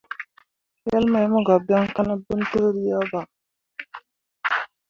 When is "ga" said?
1.47-1.55